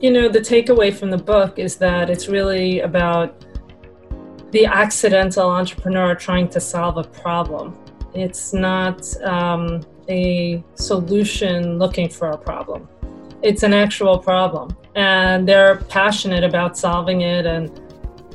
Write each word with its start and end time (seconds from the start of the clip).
you 0.00 0.12
know, 0.12 0.28
the 0.28 0.38
takeaway 0.38 0.94
from 0.94 1.10
the 1.10 1.18
book 1.18 1.58
is 1.58 1.76
that 1.76 2.08
it's 2.08 2.28
really 2.28 2.80
about 2.80 3.44
the 4.52 4.64
accidental 4.64 5.50
entrepreneur 5.50 6.14
trying 6.14 6.48
to 6.48 6.60
solve 6.60 6.96
a 6.96 7.04
problem. 7.04 7.76
It's 8.14 8.52
not 8.52 9.04
um, 9.22 9.82
a 10.08 10.62
solution 10.74 11.78
looking 11.78 12.08
for 12.08 12.30
a 12.30 12.38
problem. 12.38 12.88
It's 13.42 13.62
an 13.62 13.74
actual 13.74 14.18
problem, 14.18 14.76
and 14.94 15.46
they're 15.46 15.76
passionate 15.76 16.44
about 16.44 16.78
solving 16.78 17.22
it. 17.22 17.46
And 17.46 17.80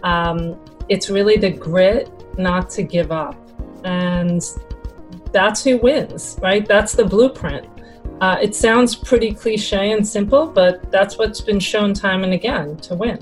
um, 0.03 0.59
it's 0.89 1.09
really 1.09 1.37
the 1.37 1.49
grit 1.49 2.09
not 2.37 2.69
to 2.71 2.83
give 2.83 3.11
up, 3.11 3.35
and 3.83 4.41
that's 5.31 5.63
who 5.63 5.77
wins, 5.77 6.37
right? 6.41 6.65
That's 6.65 6.93
the 6.93 7.05
blueprint. 7.05 7.67
Uh, 8.23 8.37
it 8.41 8.55
sounds 8.55 8.95
pretty 8.95 9.33
cliche 9.33 9.91
and 9.91 10.07
simple, 10.07 10.47
but 10.47 10.89
that's 10.93 11.17
what's 11.17 11.41
been 11.41 11.59
shown 11.59 11.93
time 11.93 12.23
and 12.23 12.31
again 12.31 12.77
to 12.77 12.95
win. 12.95 13.19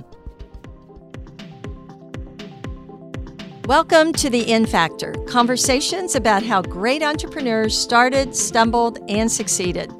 Welcome 3.66 4.14
to 4.14 4.30
the 4.30 4.44
In 4.52 4.68
Factor 4.68 5.14
conversations 5.28 6.14
about 6.14 6.44
how 6.44 6.62
great 6.62 7.02
entrepreneurs 7.02 7.76
started, 7.76 8.36
stumbled, 8.36 9.00
and 9.10 9.32
succeeded. 9.32 9.92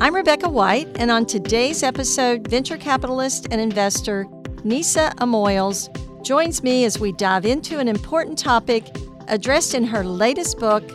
I'm 0.00 0.14
Rebecca 0.14 0.48
White, 0.48 0.88
and 0.94 1.10
on 1.10 1.26
today's 1.26 1.82
episode, 1.82 2.48
venture 2.48 2.78
capitalist 2.78 3.48
and 3.50 3.60
investor 3.60 4.26
Nisa 4.64 5.12
Amoils 5.18 5.90
joins 6.22 6.62
me 6.62 6.86
as 6.86 6.98
we 6.98 7.12
dive 7.12 7.44
into 7.44 7.80
an 7.80 7.86
important 7.86 8.38
topic 8.38 8.96
addressed 9.28 9.74
in 9.74 9.84
her 9.84 10.02
latest 10.02 10.58
book, 10.58 10.90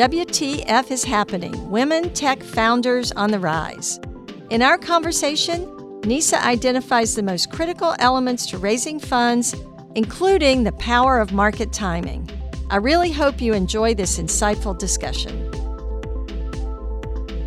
WTF 0.00 0.90
is 0.90 1.04
Happening 1.04 1.70
Women 1.70 2.10
Tech 2.14 2.42
Founders 2.42 3.12
on 3.12 3.30
the 3.30 3.38
Rise. 3.38 4.00
In 4.48 4.62
our 4.62 4.78
conversation, 4.78 6.00
Nisa 6.06 6.42
identifies 6.42 7.14
the 7.14 7.22
most 7.22 7.52
critical 7.52 7.94
elements 7.98 8.46
to 8.46 8.56
raising 8.56 8.98
funds 8.98 9.54
including 9.96 10.64
the 10.64 10.72
power 10.72 11.18
of 11.18 11.34
market 11.34 11.70
timing. 11.74 12.26
I 12.70 12.76
really 12.76 13.12
hope 13.12 13.42
you 13.42 13.52
enjoy 13.52 13.92
this 13.92 14.18
insightful 14.18 14.78
discussion. 14.78 15.50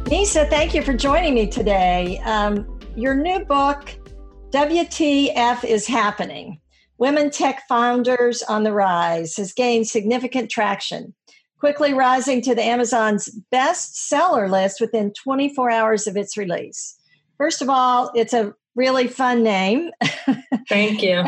Nisa, 0.04 0.46
thank 0.46 0.76
you 0.76 0.84
for 0.84 0.94
joining 0.94 1.34
me 1.34 1.48
today. 1.48 2.20
Um, 2.20 2.80
your 2.96 3.16
new 3.16 3.44
book, 3.46 3.96
WTF 4.52 5.64
is 5.64 5.88
Happening 5.88 6.60
Women 7.00 7.32
Tech 7.32 7.68
Founders 7.68 8.44
on 8.44 8.64
the 8.64 8.74
Rise, 8.74 9.38
has 9.38 9.54
gained 9.54 9.88
significant 9.88 10.52
traction, 10.52 11.16
quickly 11.64 11.94
rising 11.94 12.42
to 12.42 12.54
the 12.54 12.62
Amazon's 12.62 13.30
best 13.50 14.10
seller 14.10 14.50
list 14.50 14.82
within 14.82 15.14
24 15.14 15.72
hours 15.72 16.08
of 16.08 16.18
its 16.18 16.36
release. 16.36 17.00
First 17.38 17.62
of 17.62 17.70
all, 17.70 18.12
it's 18.16 18.34
a 18.34 18.54
really 18.76 19.08
fun 19.08 19.44
name. 19.44 19.90
Thank 20.68 21.02
you. 21.02 21.24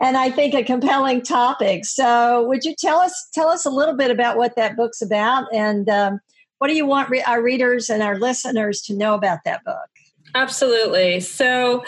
and 0.00 0.16
I 0.16 0.30
think 0.30 0.54
a 0.54 0.62
compelling 0.62 1.22
topic. 1.22 1.86
So, 1.86 2.46
would 2.46 2.62
you 2.62 2.76
tell 2.78 3.00
us 3.00 3.28
tell 3.34 3.48
us 3.48 3.66
a 3.66 3.70
little 3.70 3.96
bit 3.96 4.12
about 4.12 4.36
what 4.36 4.54
that 4.54 4.76
book's 4.76 5.02
about, 5.02 5.52
and 5.52 5.88
um, 5.88 6.20
what 6.58 6.68
do 6.68 6.76
you 6.76 6.86
want 6.86 7.10
re- 7.10 7.24
our 7.24 7.42
readers 7.42 7.90
and 7.90 8.00
our 8.00 8.16
listeners 8.16 8.80
to 8.82 8.94
know 8.94 9.14
about 9.14 9.40
that 9.44 9.64
book? 9.64 9.88
Absolutely. 10.36 11.18
So. 11.18 11.82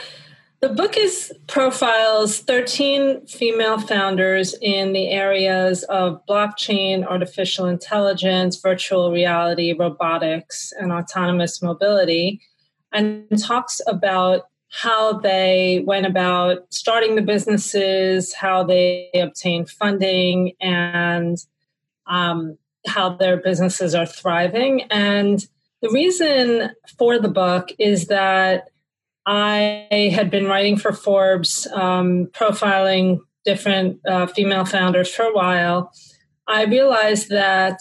The 0.61 0.71
book 0.71 0.97
is 0.97 1.35
profiles 1.49 2.39
13 2.39 3.27
female 3.27 3.79
founders 3.79 4.55
in 4.63 4.95
the 4.95 5.11
areas 5.11 5.83
of 5.85 6.25
blockchain, 6.27 7.07
artificial 7.07 7.67
intelligence, 7.67 8.57
virtual 8.57 9.13
reality, 9.13 9.75
robotics, 9.79 10.73
and 10.79 10.93
autonomous 10.93 11.61
mobility, 11.61 12.41
and 12.91 13.27
talks 13.39 13.83
about 13.87 14.45
how 14.71 15.13
they 15.21 15.85
went 15.87 16.07
about 16.07 16.73
starting 16.73 17.17
the 17.17 17.23
businesses, 17.23 18.33
how 18.33 18.65
they 18.65 19.11
obtained 19.15 19.69
funding, 19.69 20.53
and 20.61 21.37
um, 22.07 22.57
how 22.87 23.11
their 23.11 23.37
businesses 23.37 23.95
are 23.95 24.07
thriving. 24.07 24.83
And 24.91 25.47
the 25.83 25.91
reason 25.91 26.71
for 26.99 27.19
the 27.19 27.29
book 27.29 27.69
is 27.79 28.07
that 28.07 28.71
I 29.27 30.13
had 30.15 30.31
been 30.31 30.47
writing 30.47 30.77
for 30.77 30.93
Forbes, 30.93 31.67
um, 31.73 32.27
profiling 32.33 33.19
different 33.45 34.01
uh, 34.07 34.27
female 34.27 34.65
founders 34.65 35.13
for 35.13 35.25
a 35.25 35.35
while. 35.35 35.93
I 36.47 36.65
realized 36.65 37.29
that 37.31 37.79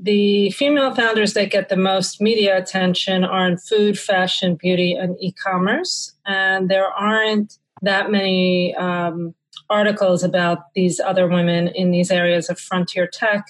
the 0.00 0.50
female 0.50 0.94
founders 0.94 1.34
that 1.34 1.50
get 1.50 1.68
the 1.68 1.76
most 1.76 2.20
media 2.20 2.56
attention 2.56 3.24
are 3.24 3.46
in 3.46 3.58
food, 3.58 3.98
fashion, 3.98 4.56
beauty, 4.56 4.94
and 4.94 5.16
e 5.20 5.32
commerce. 5.32 6.12
And 6.26 6.68
there 6.68 6.88
aren't 6.88 7.58
that 7.82 8.10
many 8.10 8.74
um, 8.76 9.34
articles 9.70 10.22
about 10.22 10.72
these 10.74 11.00
other 11.00 11.28
women 11.28 11.68
in 11.68 11.90
these 11.90 12.10
areas 12.10 12.48
of 12.48 12.58
frontier 12.58 13.06
tech, 13.06 13.44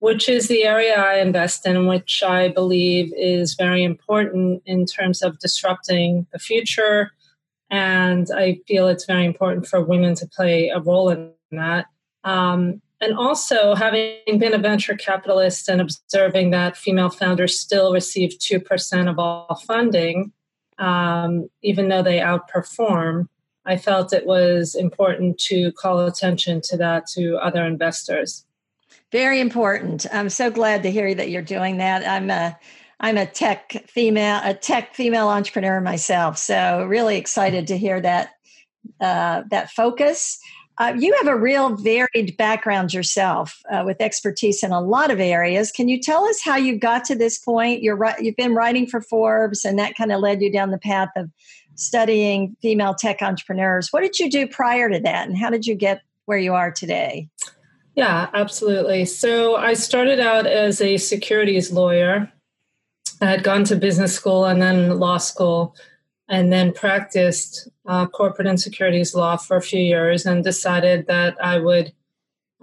which 0.00 0.28
is 0.28 0.48
the 0.48 0.64
area 0.64 0.94
I 0.94 1.20
invest 1.20 1.66
in, 1.66 1.86
which 1.86 2.22
I 2.22 2.48
believe 2.48 3.12
is 3.16 3.54
very 3.54 3.84
important 3.84 4.62
in 4.66 4.86
terms 4.86 5.22
of 5.22 5.38
disrupting 5.38 6.26
the 6.32 6.38
future. 6.38 7.12
And 7.70 8.26
I 8.34 8.60
feel 8.66 8.88
it's 8.88 9.04
very 9.04 9.24
important 9.24 9.66
for 9.66 9.80
women 9.80 10.14
to 10.16 10.26
play 10.26 10.70
a 10.70 10.80
role 10.80 11.10
in 11.10 11.32
that. 11.52 11.86
Um, 12.24 12.82
and 13.02 13.14
also, 13.14 13.74
having 13.74 14.38
been 14.38 14.52
a 14.52 14.58
venture 14.58 14.94
capitalist 14.94 15.68
and 15.68 15.80
observing 15.80 16.50
that 16.50 16.76
female 16.76 17.08
founders 17.08 17.58
still 17.58 17.92
receive 17.92 18.32
2% 18.38 19.08
of 19.08 19.18
all 19.18 19.54
funding, 19.66 20.32
um, 20.78 21.48
even 21.62 21.88
though 21.88 22.02
they 22.02 22.18
outperform, 22.18 23.28
I 23.64 23.76
felt 23.76 24.12
it 24.12 24.26
was 24.26 24.74
important 24.74 25.38
to 25.40 25.72
call 25.72 26.00
attention 26.00 26.60
to 26.64 26.76
that 26.78 27.06
to 27.14 27.36
other 27.36 27.64
investors. 27.64 28.44
Very 29.12 29.40
important. 29.40 30.06
I'm 30.12 30.30
so 30.30 30.50
glad 30.50 30.84
to 30.84 30.90
hear 30.90 31.14
that 31.14 31.30
you're 31.30 31.42
doing 31.42 31.78
that. 31.78 32.06
I'm 32.06 32.30
a 32.30 32.56
I'm 33.00 33.16
a 33.16 33.26
tech 33.26 33.72
female, 33.88 34.40
a 34.44 34.54
tech 34.54 34.94
female 34.94 35.28
entrepreneur 35.28 35.80
myself. 35.80 36.36
So 36.36 36.84
really 36.84 37.16
excited 37.16 37.66
to 37.68 37.78
hear 37.78 38.00
that 38.00 38.30
uh, 39.00 39.42
that 39.50 39.70
focus. 39.70 40.38
Uh, 40.78 40.94
you 40.96 41.14
have 41.18 41.26
a 41.26 41.36
real 41.36 41.76
varied 41.76 42.36
background 42.38 42.94
yourself 42.94 43.60
uh, 43.70 43.82
with 43.84 44.00
expertise 44.00 44.62
in 44.62 44.70
a 44.70 44.80
lot 44.80 45.10
of 45.10 45.20
areas. 45.20 45.70
Can 45.70 45.88
you 45.88 46.00
tell 46.00 46.24
us 46.24 46.40
how 46.42 46.56
you 46.56 46.78
got 46.78 47.04
to 47.04 47.14
this 47.14 47.38
point? 47.38 47.82
You're 47.82 48.14
you've 48.20 48.36
been 48.36 48.54
writing 48.54 48.86
for 48.86 49.00
Forbes, 49.00 49.64
and 49.64 49.78
that 49.78 49.96
kind 49.96 50.12
of 50.12 50.20
led 50.20 50.40
you 50.40 50.52
down 50.52 50.70
the 50.70 50.78
path 50.78 51.10
of 51.16 51.30
studying 51.74 52.56
female 52.62 52.94
tech 52.94 53.22
entrepreneurs. 53.22 53.88
What 53.90 54.02
did 54.02 54.18
you 54.18 54.30
do 54.30 54.46
prior 54.46 54.88
to 54.88 55.00
that, 55.00 55.26
and 55.26 55.36
how 55.36 55.50
did 55.50 55.66
you 55.66 55.74
get 55.74 56.02
where 56.26 56.38
you 56.38 56.54
are 56.54 56.70
today? 56.70 57.28
Yeah, 58.00 58.30
absolutely. 58.32 59.04
So 59.04 59.56
I 59.56 59.74
started 59.74 60.20
out 60.20 60.46
as 60.46 60.80
a 60.80 60.96
securities 60.96 61.70
lawyer. 61.70 62.32
I 63.20 63.26
had 63.26 63.42
gone 63.42 63.64
to 63.64 63.76
business 63.76 64.14
school 64.14 64.46
and 64.46 64.62
then 64.62 64.98
law 64.98 65.18
school 65.18 65.76
and 66.26 66.50
then 66.50 66.72
practiced 66.72 67.68
uh, 67.86 68.06
corporate 68.06 68.48
and 68.48 68.58
securities 68.58 69.14
law 69.14 69.36
for 69.36 69.58
a 69.58 69.60
few 69.60 69.82
years 69.82 70.24
and 70.24 70.42
decided 70.42 71.08
that 71.08 71.36
I 71.44 71.58
would 71.58 71.92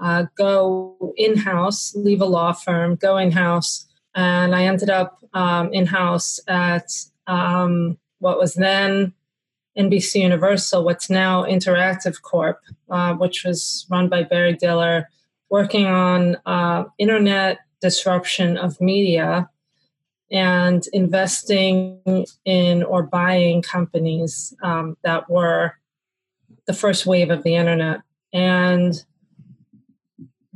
uh, 0.01 0.25
go 0.35 1.13
in 1.17 1.37
house, 1.37 1.93
leave 1.95 2.21
a 2.21 2.25
law 2.25 2.51
firm, 2.51 2.95
go 2.95 3.17
in 3.17 3.29
house. 3.29 3.85
And 4.15 4.55
I 4.55 4.63
ended 4.63 4.89
up 4.89 5.23
um, 5.35 5.71
in 5.71 5.85
house 5.85 6.39
at 6.47 6.89
um, 7.27 7.99
what 8.17 8.39
was 8.39 8.55
then 8.55 9.13
NBC 9.77 10.23
Universal, 10.23 10.83
what's 10.83 11.11
now 11.11 11.43
Interactive 11.43 12.23
Corp, 12.23 12.59
uh, 12.89 13.13
which 13.13 13.43
was 13.45 13.85
run 13.91 14.09
by 14.09 14.23
Barry 14.23 14.53
Diller, 14.53 15.07
working 15.49 15.85
on 15.85 16.37
uh, 16.45 16.85
internet 16.97 17.59
disruption 17.81 18.57
of 18.57 18.79
media 18.81 19.49
and 20.31 20.85
investing 20.91 22.25
in 22.43 22.83
or 22.83 23.03
buying 23.03 23.61
companies 23.61 24.53
um, 24.61 24.97
that 25.03 25.29
were 25.29 25.73
the 26.65 26.73
first 26.73 27.05
wave 27.05 27.29
of 27.29 27.43
the 27.43 27.55
internet. 27.55 28.01
And 28.33 28.93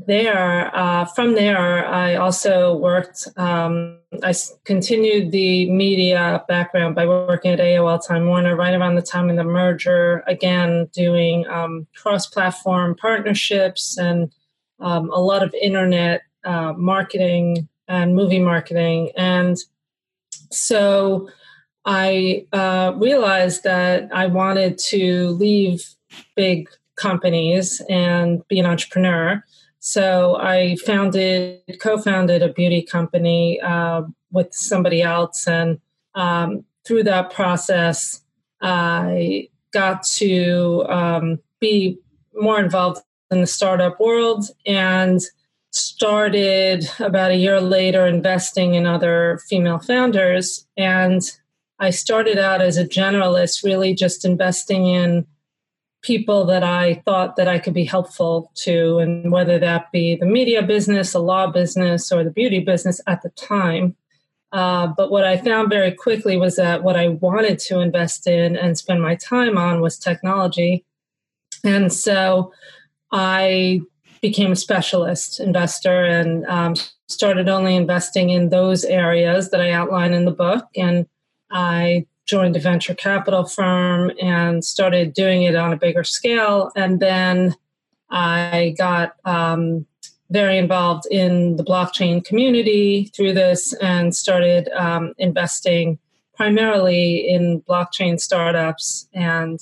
there, 0.08 0.76
uh, 0.76 1.06
from 1.06 1.36
there, 1.36 1.88
I 1.88 2.16
also 2.16 2.76
worked, 2.76 3.28
um, 3.38 4.00
I 4.24 4.34
continued 4.66 5.32
the 5.32 5.72
media 5.72 6.44
background 6.48 6.96
by 6.96 7.06
working 7.06 7.52
at 7.52 7.60
AOL 7.60 8.06
Time 8.06 8.26
Warner 8.26 8.56
right 8.56 8.74
around 8.74 8.96
the 8.96 9.02
time 9.02 9.30
of 9.30 9.38
the 9.38 9.44
merger, 9.44 10.24
again, 10.28 10.90
doing 10.92 11.48
um, 11.48 11.88
cross 11.96 12.28
platform 12.28 12.96
partnerships 12.96 13.98
and 13.98 14.34
um, 14.82 15.12
a 15.12 15.22
lot 15.22 15.44
of 15.44 15.54
internet 15.62 16.22
uh, 16.44 16.74
marketing 16.74 17.68
and 17.88 18.16
movie 18.16 18.40
marketing. 18.40 19.12
And 19.16 19.58
so 20.52 21.30
I 21.86 22.46
uh, 22.54 22.94
realized 22.98 23.64
that 23.64 24.10
I 24.14 24.28
wanted 24.28 24.78
to 24.90 25.30
leave 25.30 25.84
big 26.36 26.70
companies 26.96 27.82
and 27.90 28.46
be 28.48 28.60
an 28.60 28.66
entrepreneur. 28.66 29.44
So 29.80 30.38
I 30.38 30.76
founded, 30.86 31.62
co-founded 31.80 32.44
a 32.44 32.54
beauty 32.54 32.84
company 32.84 33.60
uh, 33.62 34.04
with 34.32 34.54
somebody 34.54 35.02
else, 35.02 35.48
and 35.48 35.80
um, 36.14 36.66
through 36.86 37.04
that 37.04 37.32
process, 37.32 38.22
I 38.62 39.50
got 39.74 40.04
to 40.04 40.86
um, 40.88 41.40
be 41.60 41.98
more 42.36 42.60
involved 42.60 43.02
in 43.32 43.42
the 43.42 43.48
startup 43.48 44.00
world 44.00 44.46
and 44.66 45.22
started 45.72 46.86
about 47.00 47.32
a 47.32 47.38
year 47.38 47.62
later 47.62 48.06
investing 48.06 48.76
in 48.76 48.86
other 48.86 49.40
female 49.50 49.80
founders. 49.80 50.68
And 50.76 51.22
I 51.80 51.90
started 51.92 52.38
out 52.38 52.62
as 52.62 52.78
a 52.78 52.86
generalist, 52.86 53.64
really 53.64 53.96
just 53.96 54.26
investing 54.26 54.86
in 54.86 55.26
people 56.02 56.46
that 56.46 56.64
I 56.64 57.02
thought 57.06 57.36
that 57.38 57.48
I 57.48 57.60
could 57.60 57.74
be 57.74 57.86
helpful 57.86 58.52
to, 58.56 58.98
and 58.98 59.32
whether 59.32 59.60
that 59.60 59.92
be 59.92 60.16
the 60.16 60.26
media 60.26 60.62
business, 60.62 61.14
the 61.14 61.20
law 61.20 61.48
business, 61.48 62.12
or 62.12 62.24
the 62.24 62.32
beauty 62.32 62.60
business 62.60 63.00
at 63.08 63.22
the 63.22 63.30
time. 63.30 63.96
Uh, 64.52 64.88
but 64.88 65.12
what 65.12 65.24
I 65.24 65.38
found 65.38 65.70
very 65.70 65.92
quickly 65.92 66.38
was 66.38 66.58
that 66.58 66.84
what 66.84 66.98
I 66.98 67.08
wanted 67.08 67.60
to 67.60 67.80
invest 67.80 68.28
in 68.28 68.58
and 68.58 68.78
spend 68.78 69.02
my 69.02 69.16
time 69.16 69.58
on 69.58 69.80
was 69.80 69.98
technology. 69.98 70.84
And 71.64 71.94
so 71.94 72.52
I 73.12 73.82
became 74.22 74.52
a 74.52 74.56
specialist 74.56 75.40
investor 75.40 76.04
and 76.06 76.46
um, 76.46 76.76
started 77.10 77.50
only 77.50 77.76
investing 77.76 78.30
in 78.30 78.50
those 78.50 78.84
areas 78.84 79.50
that 79.50 79.62
I 79.62 79.72
outline 79.72 80.14
in 80.14 80.26
the 80.26 80.32
book. 80.32 80.66
And 80.76 81.08
I 81.50 82.06
joined 82.26 82.56
a 82.56 82.60
venture 82.60 82.96
capital 82.96 83.46
firm 83.46 84.12
and 84.22 84.64
started 84.64 85.14
doing 85.14 85.44
it 85.44 85.56
on 85.56 85.74
a 85.74 85.78
bigger 85.78 86.04
scale. 86.04 86.72
And 86.76 87.00
then 87.00 87.56
I 88.10 88.76
got 88.78 89.16
um, 89.26 89.86
very 90.30 90.58
involved 90.58 91.06
in 91.12 91.58
the 91.58 91.64
blockchain 91.64 92.24
community 92.24 93.12
through 93.16 93.34
this 93.34 93.74
and 93.74 94.16
started 94.16 94.70
um, 94.70 95.14
investing 95.18 96.00
primarily 96.36 97.28
in 97.28 97.62
blockchain 97.64 98.20
startups. 98.20 99.08
And 99.14 99.60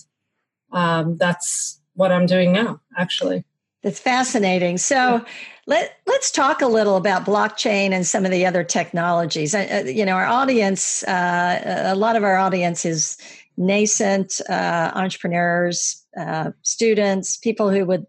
um, 0.71 1.17
that's 1.17 1.78
what 1.99 2.13
I'm 2.13 2.25
doing 2.25 2.53
now, 2.53 2.79
actually. 2.97 3.43
That's 3.83 3.99
fascinating. 3.99 4.77
So 4.77 5.23
let, 5.67 5.97
let's 6.07 6.31
talk 6.31 6.61
a 6.61 6.67
little 6.67 6.95
about 6.95 7.25
blockchain 7.25 7.91
and 7.91 8.07
some 8.07 8.25
of 8.25 8.31
the 8.31 8.45
other 8.45 8.63
technologies. 8.63 9.53
Uh, 9.53 9.83
you 9.85 10.05
know, 10.05 10.15
our 10.15 10.25
audience, 10.25 11.03
uh, 11.03 11.83
a 11.85 11.95
lot 11.95 12.15
of 12.15 12.23
our 12.23 12.37
audience 12.37 12.85
is 12.85 13.17
nascent 13.57 14.39
uh, 14.49 14.91
entrepreneurs, 14.95 16.05
uh, 16.17 16.51
students, 16.63 17.35
people 17.35 17.69
who 17.69 17.85
would 17.85 18.05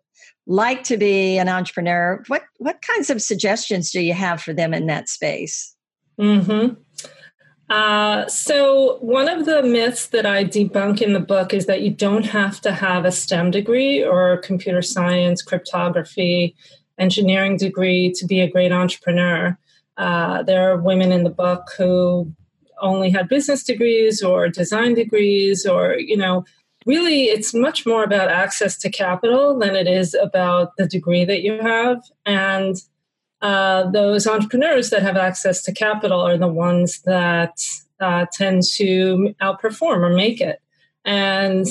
like 0.47 0.85
to 0.85 0.97
be 0.97 1.39
an 1.39 1.49
entrepreneur. 1.49 2.23
What, 2.29 2.43
what 2.59 2.83
kinds 2.83 3.11
of 3.11 3.21
suggestions 3.21 3.91
do 3.91 4.01
you 4.01 4.15
have 4.15 4.41
for 4.41 4.53
them 4.53 4.73
in 4.73 4.87
that 4.87 5.09
space? 5.09 5.75
Mm-hmm. 6.21 6.75
Uh, 7.71 8.27
so, 8.27 8.99
one 9.01 9.29
of 9.29 9.47
the 9.47 9.63
myths 9.63 10.09
that 10.09 10.27
I 10.27 10.45
debunk 10.45 11.01
in 11.01 11.13
the 11.13 11.21
book 11.21 11.55
is 11.55 11.67
that 11.67 11.83
you 11.83 11.91
don't 11.91 12.27
have 12.27 12.61
to 12.63 12.73
have 12.73 13.05
a 13.05 13.13
STEM 13.13 13.53
degree 13.53 14.03
or 14.03 14.39
computer 14.39 14.83
science, 14.83 15.41
cryptography, 15.41 16.57
engineering 16.99 17.57
degree 17.57 18.13
to 18.17 18.27
be 18.27 18.41
a 18.41 18.51
great 18.51 18.73
entrepreneur. 18.73 19.57
Uh, 19.97 20.43
there 20.43 20.69
are 20.69 20.79
women 20.79 21.13
in 21.13 21.23
the 21.23 21.31
book 21.31 21.63
who 21.79 22.33
only 22.81 23.09
had 23.09 23.29
business 23.29 23.63
degrees 23.63 24.21
or 24.21 24.49
design 24.49 24.95
degrees, 24.95 25.65
or, 25.65 25.95
you 25.95 26.17
know, 26.17 26.45
really 26.87 27.25
it's 27.25 27.55
much 27.55 27.87
more 27.87 28.03
about 28.03 28.31
access 28.31 28.77
to 28.79 28.91
capital 28.91 29.57
than 29.57 29.77
it 29.77 29.87
is 29.87 30.15
about 30.15 30.77
the 30.77 30.89
degree 30.89 31.25
that 31.25 31.43
you 31.43 31.61
have. 31.61 32.03
And 32.27 32.77
uh, 33.43 33.91
those 33.91 34.27
entrepreneurs 34.27 34.91
that 34.91 35.03
have 35.03 35.17
access 35.17 35.63
to 35.63 35.73
capital 35.73 36.21
are 36.21 36.37
the 36.37 36.49
ones 36.49 37.01
that 37.03 37.59
uh, 38.01 38.27
tend 38.33 38.63
to 38.63 39.35
outperform 39.41 40.01
or 40.01 40.11
make 40.11 40.41
it. 40.41 40.61
And 41.05 41.67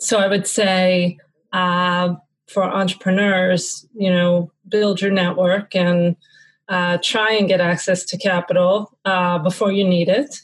so 0.00 0.18
I 0.18 0.28
would 0.28 0.46
say 0.46 1.18
uh, 1.52 2.14
for 2.48 2.64
entrepreneurs, 2.64 3.86
you 3.94 4.10
know, 4.10 4.50
build 4.68 5.00
your 5.00 5.10
network 5.10 5.76
and 5.76 6.16
uh, 6.68 6.98
try 7.02 7.32
and 7.32 7.48
get 7.48 7.60
access 7.60 8.04
to 8.04 8.18
capital 8.18 8.96
uh, 9.04 9.38
before 9.38 9.70
you 9.70 9.86
need 9.86 10.08
it. 10.08 10.34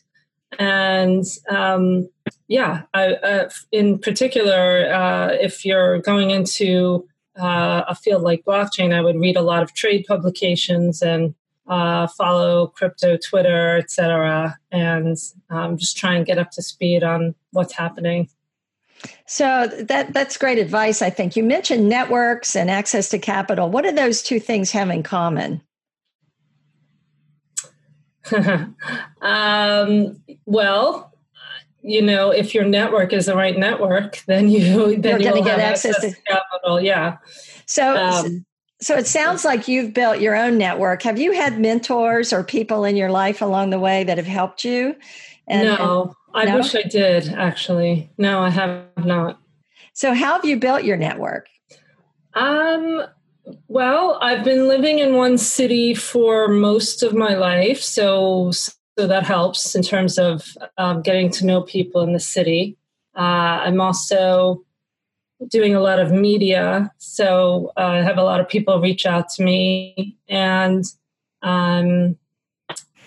And 0.59 1.25
um, 1.49 2.11
yeah, 2.49 2.83
I, 2.93 3.47
in 3.73 3.99
particular, 3.99 5.31
if 5.41 5.65
you're 5.65 6.01
going 6.01 6.31
into 6.31 7.09
uh, 7.39 7.83
a 7.89 7.95
field 7.95 8.23
like 8.23 8.45
blockchain, 8.45 8.93
I 8.93 9.01
would 9.01 9.17
read 9.17 9.37
a 9.37 9.43
lot 9.43 9.63
of 9.63 9.75
trade 9.75 10.05
publications 10.07 11.03
and 11.03 11.35
uh, 11.67 12.07
follow 12.09 12.67
crypto 12.67 13.17
Twitter, 13.17 13.77
etc., 13.77 14.59
and 14.73 15.17
um, 15.51 15.77
just 15.77 15.97
try 15.97 16.15
and 16.15 16.27
get 16.27 16.39
up 16.39 16.51
to 16.53 16.63
speed 16.63 17.05
on 17.05 17.35
what's 17.53 17.73
happening. 17.73 18.29
So 19.27 19.67
that 19.67 20.13
that's 20.13 20.37
great 20.37 20.59
advice. 20.59 21.01
I 21.01 21.11
think 21.11 21.37
you 21.37 21.45
mentioned 21.45 21.89
networks 21.89 22.57
and 22.57 22.71
access 22.71 23.09
to 23.11 23.19
capital. 23.19 23.71
What 23.71 23.85
do 23.85 23.93
those 23.93 24.23
two 24.23 24.41
things 24.41 24.73
have 24.73 24.91
in 24.91 25.03
common? 25.03 25.63
um, 29.23 30.23
well, 30.47 31.10
you 31.83 32.03
know, 32.03 32.31
if 32.31 32.55
your 32.55 32.65
network 32.65 33.13
is 33.13 33.27
the 33.27 33.37
right 33.37 33.59
network, 33.59 34.23
then 34.27 34.49
you 34.49 34.97
then 35.01 35.21
you're 35.21 35.33
going 35.33 35.43
to 35.43 35.49
get 35.49 35.59
access, 35.59 35.97
access, 35.97 36.15
to 36.15 36.23
capital. 36.23 36.81
Yeah. 36.81 37.19
So, 37.67 37.97
um, 37.97 38.45
so 38.81 38.97
it 38.97 39.07
sounds 39.07 39.45
like 39.45 39.69
you've 39.69 39.93
built 39.93 40.21
your 40.21 40.35
own 40.35 40.59
network. 40.59 41.03
Have 41.03 41.19
you 41.19 41.33
had 41.33 41.61
mentors 41.61 42.33
or 42.33 42.43
people 42.43 42.85
in 42.85 42.97
your 42.97 43.11
life 43.11 43.43
along 43.43 43.71
the 43.71 43.79
way 43.79 44.05
that 44.05 44.17
have 44.17 44.27
helped 44.27 44.65
you? 44.65 44.97
And, 45.47 45.69
no, 45.69 46.15
and, 46.35 46.51
I 46.51 46.53
no? 46.53 46.59
wish 46.59 46.75
I 46.75 46.83
did. 46.83 47.29
Actually, 47.29 48.11
no, 48.19 48.41
I 48.41 48.51
have 48.51 48.85
not. 49.05 49.39
So, 49.93 50.15
how 50.15 50.35
have 50.35 50.45
you 50.45 50.57
built 50.57 50.85
your 50.85 50.97
network? 50.97 51.47
Um. 52.35 53.05
Well, 53.67 54.17
I've 54.23 54.45
been 54.45 54.69
living 54.69 55.01
in 55.01 55.15
one 55.15 55.37
city 55.37 55.93
for 55.93 56.47
most 56.47 57.03
of 57.03 57.15
my 57.15 57.35
life, 57.35 57.83
so 57.83 58.53
so 59.01 59.07
that 59.07 59.25
helps 59.25 59.75
in 59.75 59.81
terms 59.81 60.19
of 60.19 60.59
um, 60.77 61.01
getting 61.01 61.31
to 61.31 61.47
know 61.47 61.63
people 61.63 62.03
in 62.03 62.13
the 62.13 62.21
city. 62.21 62.77
Uh, 63.17 63.65
I'm 63.65 63.81
also 63.81 64.63
doing 65.49 65.75
a 65.75 65.81
lot 65.81 65.99
of 65.99 66.13
media, 66.13 66.93
so 66.99 67.73
uh, 67.79 67.81
I 67.81 68.03
have 68.03 68.19
a 68.19 68.23
lot 68.23 68.41
of 68.41 68.49
people 68.49 68.79
reach 68.79 69.07
out 69.07 69.31
to 69.31 69.43
me, 69.43 70.19
and 70.29 70.85
um, 71.41 72.19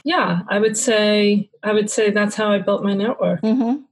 yeah, 0.04 0.42
I 0.50 0.58
would 0.58 0.76
say 0.76 1.52
I 1.62 1.74
would 1.74 1.92
say 1.92 2.10
that's 2.10 2.34
how 2.34 2.52
I 2.52 2.58
built 2.58 2.84
my 2.84 2.96
network. 2.96 3.44
Mm-hmm. 3.44 3.84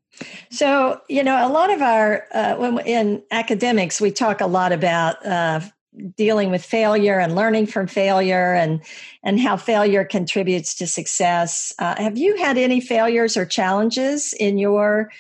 So 0.50 1.02
you 1.08 1.24
know, 1.24 1.48
a 1.48 1.50
lot 1.50 1.72
of 1.72 1.84
our 1.84 2.26
uh, 2.34 2.56
when 2.56 2.80
in 2.80 3.22
academics 3.30 4.02
we 4.02 4.10
talk 4.10 4.42
a 4.42 4.48
lot 4.48 4.72
about 4.72 5.24
uh, 5.24 5.60
dealing 6.16 6.50
with 6.50 6.64
failure 6.64 7.20
and 7.20 7.36
learning 7.36 7.68
from 7.68 7.88
failure 7.88 8.54
and 8.54 8.82
and 9.24 9.40
how 9.40 9.58
failure 9.58 10.06
contributes 10.06 10.74
to 10.76 10.88
success. 10.88 11.74
Uh, 11.80 11.96
have 11.98 12.18
you 12.18 12.38
had 12.38 12.58
any 12.58 12.80
failures 12.80 13.36
or 13.36 13.46
challenges 13.46 14.34
in 14.40 14.58
your 14.58 15.12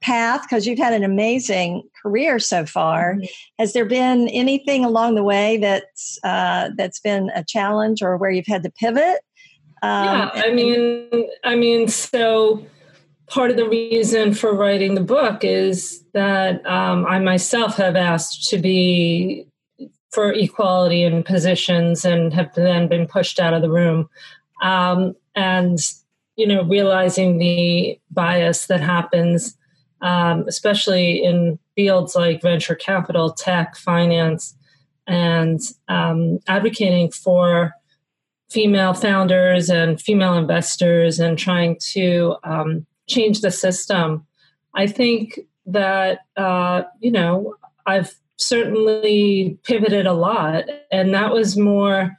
path? 0.00 0.42
Because 0.42 0.66
you've 0.66 0.78
had 0.78 0.94
an 0.94 1.04
amazing 1.04 1.82
career 2.02 2.38
so 2.38 2.66
far. 2.66 3.14
Mm-hmm. 3.14 3.24
has 3.58 3.72
there 3.72 3.84
been 3.84 4.28
anything 4.28 4.84
along 4.84 5.14
the 5.14 5.24
way 5.24 5.58
that's 5.58 6.18
uh, 6.24 6.70
that's 6.76 7.00
been 7.00 7.30
a 7.34 7.44
challenge 7.44 8.02
or 8.02 8.16
where 8.16 8.30
you've 8.30 8.46
had 8.46 8.62
to 8.62 8.70
pivot? 8.70 9.20
Um, 9.82 10.04
yeah 10.04 10.30
i 10.34 10.50
mean 10.50 11.28
i 11.44 11.54
mean 11.54 11.88
so 11.88 12.64
part 13.26 13.50
of 13.50 13.56
the 13.56 13.68
reason 13.68 14.32
for 14.32 14.54
writing 14.54 14.94
the 14.94 15.00
book 15.00 15.44
is 15.44 16.04
that 16.12 16.64
um, 16.66 17.06
I 17.06 17.18
myself 17.18 17.76
have 17.76 17.96
asked 17.96 18.48
to 18.50 18.58
be 18.58 19.46
for 20.14 20.32
equality 20.32 21.02
in 21.02 21.22
positions 21.24 22.04
and 22.04 22.32
have 22.32 22.54
then 22.54 22.88
been 22.88 23.06
pushed 23.06 23.40
out 23.40 23.52
of 23.52 23.62
the 23.62 23.70
room. 23.70 24.08
Um, 24.62 25.16
and, 25.34 25.78
you 26.36 26.46
know, 26.46 26.62
realizing 26.62 27.38
the 27.38 27.98
bias 28.10 28.66
that 28.66 28.80
happens, 28.80 29.56
um, 30.00 30.44
especially 30.46 31.22
in 31.24 31.58
fields 31.74 32.14
like 32.14 32.42
venture 32.42 32.76
capital, 32.76 33.32
tech, 33.32 33.76
finance, 33.76 34.54
and 35.06 35.60
um, 35.88 36.38
advocating 36.46 37.10
for 37.10 37.72
female 38.50 38.94
founders 38.94 39.68
and 39.68 40.00
female 40.00 40.34
investors 40.34 41.18
and 41.18 41.36
trying 41.36 41.76
to 41.80 42.36
um, 42.44 42.86
change 43.08 43.40
the 43.40 43.50
system. 43.50 44.24
I 44.74 44.86
think 44.86 45.40
that, 45.66 46.20
uh, 46.36 46.82
you 47.00 47.10
know, 47.10 47.56
I've 47.86 48.14
certainly 48.36 49.58
pivoted 49.64 50.06
a 50.06 50.12
lot, 50.12 50.64
and 50.90 51.14
that 51.14 51.32
was 51.32 51.56
more 51.56 52.12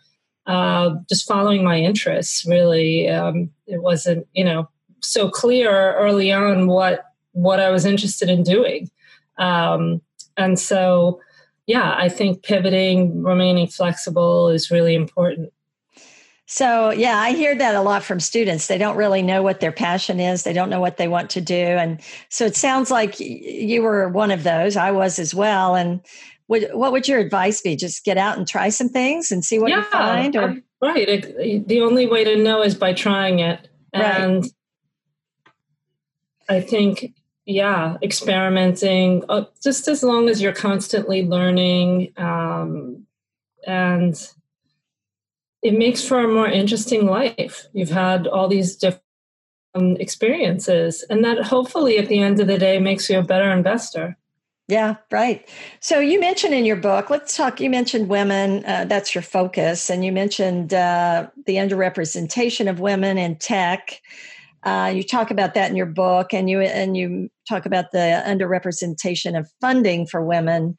uh, 0.47 0.95
just 1.09 1.27
following 1.27 1.63
my 1.63 1.77
interests. 1.77 2.45
Really, 2.45 3.09
um, 3.09 3.51
it 3.67 3.81
wasn't 3.81 4.27
you 4.33 4.43
know 4.43 4.69
so 5.01 5.29
clear 5.29 5.95
early 5.95 6.31
on 6.31 6.67
what 6.67 7.05
what 7.31 7.59
I 7.59 7.69
was 7.69 7.85
interested 7.85 8.29
in 8.29 8.43
doing, 8.43 8.89
um, 9.37 10.01
and 10.37 10.59
so 10.59 11.19
yeah, 11.67 11.95
I 11.97 12.09
think 12.09 12.43
pivoting, 12.43 13.23
remaining 13.23 13.67
flexible 13.67 14.49
is 14.49 14.69
really 14.69 14.93
important. 14.93 15.51
So, 16.47 16.91
yeah, 16.91 17.17
I 17.17 17.31
hear 17.31 17.55
that 17.57 17.73
a 17.73 17.81
lot 17.81 18.03
from 18.03 18.19
students. 18.19 18.67
They 18.67 18.77
don't 18.77 18.97
really 18.97 19.23
know 19.23 19.41
what 19.41 19.61
their 19.61 19.71
passion 19.71 20.19
is, 20.19 20.43
they 20.43 20.53
don't 20.53 20.69
know 20.69 20.79
what 20.79 20.97
they 20.97 21.07
want 21.07 21.31
to 21.31 21.41
do. 21.41 21.55
And 21.55 21.99
so 22.29 22.45
it 22.45 22.55
sounds 22.55 22.91
like 22.91 23.19
you 23.19 23.81
were 23.81 24.09
one 24.09 24.29
of 24.29 24.43
those. 24.43 24.77
I 24.77 24.91
was 24.91 25.17
as 25.17 25.33
well. 25.33 25.75
And 25.75 26.01
what 26.45 26.91
would 26.91 27.07
your 27.07 27.19
advice 27.19 27.61
be? 27.61 27.75
Just 27.75 28.05
get 28.05 28.19
out 28.19 28.37
and 28.37 28.47
try 28.47 28.69
some 28.69 28.89
things 28.89 29.31
and 29.31 29.43
see 29.43 29.57
what 29.57 29.71
yeah, 29.71 29.77
you 29.77 29.83
find? 29.85 30.35
Or? 30.35 30.57
Right. 30.81 31.65
The 31.67 31.81
only 31.81 32.05
way 32.05 32.23
to 32.23 32.35
know 32.35 32.61
is 32.61 32.75
by 32.75 32.93
trying 32.93 33.39
it. 33.39 33.67
And 33.91 34.43
right. 34.43 34.51
I 36.47 36.61
think, 36.61 37.15
yeah, 37.47 37.97
experimenting, 38.03 39.23
uh, 39.29 39.45
just 39.63 39.87
as 39.87 40.03
long 40.03 40.29
as 40.29 40.43
you're 40.43 40.53
constantly 40.53 41.25
learning 41.25 42.13
um, 42.17 43.07
and 43.65 44.15
it 45.65 45.73
makes 45.73 46.07
for 46.07 46.19
a 46.19 46.27
more 46.27 46.47
interesting 46.47 47.07
life. 47.07 47.65
You've 47.73 47.89
had 47.89 48.27
all 48.27 48.47
these 48.47 48.75
different 48.75 49.01
um, 49.73 49.97
experiences, 49.97 51.03
and 51.09 51.23
that 51.23 51.41
hopefully 51.41 51.97
at 51.97 52.07
the 52.07 52.19
end 52.19 52.39
of 52.39 52.45
the 52.45 52.59
day 52.59 52.77
makes 52.77 53.09
you 53.09 53.17
a 53.17 53.23
better 53.23 53.51
investor. 53.51 54.15
Yeah, 54.67 54.97
right. 55.11 55.49
So 55.79 55.99
you 55.99 56.19
mentioned 56.19 56.53
in 56.53 56.65
your 56.65 56.75
book, 56.75 57.09
let's 57.09 57.35
talk. 57.35 57.59
You 57.59 57.71
mentioned 57.71 58.09
women, 58.09 58.63
uh, 58.65 58.85
that's 58.85 59.15
your 59.15 59.23
focus, 59.23 59.89
and 59.89 60.05
you 60.05 60.11
mentioned 60.11 60.71
uh, 60.71 61.29
the 61.47 61.55
underrepresentation 61.55 62.69
of 62.69 62.79
women 62.79 63.17
in 63.17 63.35
tech. 63.37 64.01
Uh, 64.61 64.91
you 64.95 65.01
talk 65.01 65.31
about 65.31 65.55
that 65.55 65.71
in 65.71 65.75
your 65.75 65.87
book, 65.87 66.31
and 66.31 66.47
you 66.47 66.61
and 66.61 66.95
you 66.95 67.29
talk 67.49 67.65
about 67.65 67.91
the 67.91 68.23
underrepresentation 68.23 69.35
of 69.35 69.49
funding 69.61 70.05
for 70.05 70.23
women. 70.23 70.77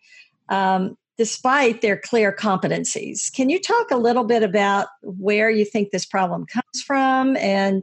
Um, 0.48 0.96
despite 1.18 1.80
their 1.80 1.96
clear 1.96 2.32
competencies. 2.32 3.32
Can 3.32 3.48
you 3.48 3.60
talk 3.60 3.90
a 3.90 3.96
little 3.96 4.24
bit 4.24 4.42
about 4.42 4.88
where 5.02 5.50
you 5.50 5.64
think 5.64 5.90
this 5.90 6.06
problem 6.06 6.46
comes 6.46 6.82
from 6.84 7.36
and 7.36 7.82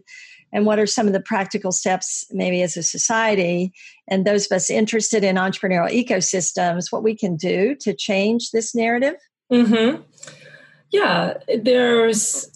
and 0.55 0.67
what 0.67 0.77
are 0.77 0.85
some 0.85 1.07
of 1.07 1.13
the 1.13 1.19
practical 1.19 1.71
steps 1.71 2.25
maybe 2.29 2.61
as 2.61 2.77
a 2.77 2.83
society 2.83 3.73
and 4.07 4.23
those 4.23 4.45
of 4.45 4.55
us 4.55 4.69
interested 4.69 5.23
in 5.23 5.35
entrepreneurial 5.35 5.91
ecosystems 5.91 6.91
what 6.91 7.01
we 7.01 7.15
can 7.15 7.35
do 7.35 7.75
to 7.75 7.93
change 7.93 8.51
this 8.51 8.75
narrative? 8.75 9.15
Mhm. 9.51 10.03
Yeah, 10.91 11.33
there's 11.63 12.51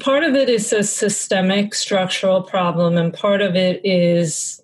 part 0.00 0.24
of 0.24 0.34
it 0.34 0.48
is 0.48 0.72
a 0.72 0.82
systemic 0.82 1.74
structural 1.74 2.42
problem 2.42 2.96
and 2.98 3.14
part 3.14 3.42
of 3.42 3.54
it 3.54 3.80
is 3.84 4.60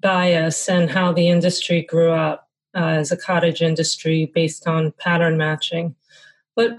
bias 0.00 0.68
and 0.68 0.90
how 0.90 1.12
the 1.12 1.28
industry 1.28 1.82
grew 1.82 2.12
up 2.12 2.47
uh, 2.78 2.98
as 3.00 3.10
a 3.10 3.16
cottage 3.16 3.60
industry 3.60 4.30
based 4.34 4.66
on 4.66 4.92
pattern 4.98 5.36
matching. 5.36 5.94
But 6.54 6.76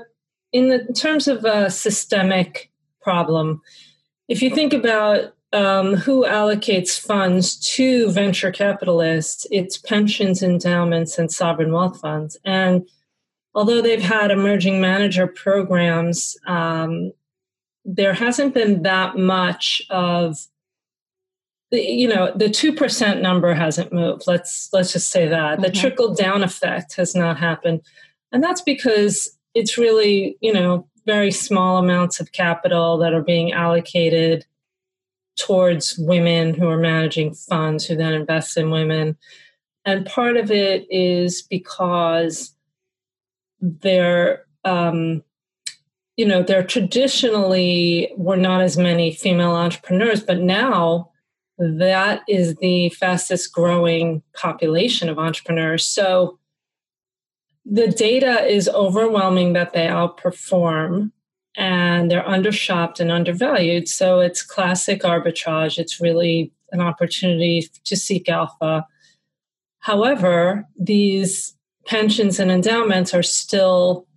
in, 0.53 0.70
the, 0.70 0.88
in 0.88 0.94
terms 0.94 1.27
of 1.27 1.44
a 1.44 1.70
systemic 1.70 2.72
problem, 3.01 3.62
if 4.27 4.41
you 4.41 4.50
think 4.50 4.74
about 4.74 5.34
um, 5.51 5.96
who 5.96 6.25
allocates 6.25 7.00
funds 7.00 7.58
to 7.75 8.12
venture 8.12 8.51
capitalists, 8.51 9.48
it's 9.51 9.77
pensions, 9.77 10.44
endowments, 10.44 11.18
and 11.18 11.32
sovereign 11.32 11.72
wealth 11.72 12.00
funds. 12.00 12.38
And 12.46 12.88
although 13.56 13.82
they've 13.82 14.01
had 14.01 14.32
emerging 14.32 14.79
manager 14.79 15.27
programs, 15.27 16.38
um, 16.46 17.12
there 17.84 18.13
hasn't 18.13 18.53
been 18.53 18.84
that 18.84 19.18
much 19.18 19.82
of 19.89 20.38
you 21.72 22.08
know 22.08 22.32
the 22.36 22.46
2% 22.46 23.22
number 23.22 23.54
hasn't 23.54 23.94
moved. 23.94 24.24
Let's 24.28 24.70
let's 24.74 24.94
just 24.94 25.10
say 25.10 25.28
that. 25.28 25.54
Mm-hmm. 25.54 25.62
the 25.62 25.72
trickle 25.72 26.14
down 26.14 26.44
effect 26.44 26.96
has 26.96 27.16
not 27.16 27.38
happened. 27.38 27.82
And 28.32 28.44
that's 28.44 28.62
because 28.62 29.38
it's 29.54 29.78
really 29.78 30.38
you 30.42 30.54
know 30.54 30.88
very 31.06 31.32
small 31.32 31.78
amounts 31.78 32.20
of 32.20 32.32
capital 32.32 32.98
that 32.98 33.14
are 33.14 33.22
being 33.22 33.52
allocated 33.52 34.46
towards 35.38 35.98
women 35.98 36.54
who 36.54 36.68
are 36.68 36.78
managing 36.78 37.34
funds 37.34 37.86
who 37.86 37.96
then 37.96 38.14
invest 38.14 38.58
in 38.58 38.72
women. 38.72 39.18
And 39.86 40.06
part 40.06 40.38
of 40.38 40.52
it 40.52 40.86
is 40.92 41.42
because 41.42 42.54
there 43.62 44.46
um, 44.66 45.24
you 46.18 46.26
know 46.26 46.44
there 46.44 46.64
traditionally 46.64 48.12
were 48.18 48.38
not 48.38 48.62
as 48.62 48.78
many 48.78 49.14
female 49.14 49.52
entrepreneurs 49.52 50.22
but 50.22 50.40
now 50.40 51.10
that 51.60 52.22
is 52.28 52.56
the 52.56 52.89
fastest 52.89 53.51
growing 53.51 54.24
population 54.34 55.10
of 55.10 55.20
entrepreneurs. 55.20 55.86
So 55.86 56.39
the 57.66 57.88
data 57.88 58.46
is 58.46 58.70
overwhelming 58.70 59.54
that 59.54 59.74
they 59.74 59.86
outperform 59.86 61.12
and 61.58 62.10
they're 62.10 62.24
undershopped 62.24 63.01
and 63.01 63.12
undervalued. 63.12 63.89
So 63.89 64.22
it's 64.22 64.42
classic 64.42 65.01
arbitrage. 65.01 65.78
It's 65.78 66.00
really 66.00 66.54
an 66.72 66.80
opportunity 66.80 67.68
to 67.84 67.96
seek 67.98 68.30
alpha. 68.30 68.88
However, 69.80 70.66
these 70.80 71.56
pensions 71.86 72.39
and 72.39 72.51
endowments 72.51 73.13
are 73.13 73.24
still 73.24 74.08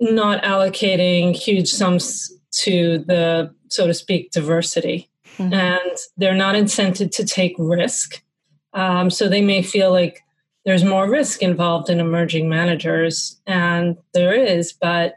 not 0.00 0.42
allocating 0.42 1.36
huge 1.36 1.68
sums 1.68 2.32
to 2.52 2.98
the, 3.06 3.54
so 3.68 3.86
to 3.86 3.94
speak, 3.94 4.32
diversity 4.32 5.11
mm-hmm. 5.38 5.52
and 5.52 5.96
they're 6.16 6.34
not 6.34 6.54
incented 6.54 7.10
to 7.12 7.24
take 7.24 7.54
risk. 7.58 8.22
Um, 8.74 9.10
so 9.10 9.28
they 9.28 9.42
may 9.42 9.62
feel 9.62 9.90
like 9.90 10.22
there's 10.64 10.84
more 10.84 11.10
risk 11.10 11.42
involved 11.42 11.90
in 11.90 12.00
emerging 12.00 12.48
managers, 12.48 13.40
and 13.46 13.96
there 14.14 14.32
is, 14.32 14.72
but 14.72 15.14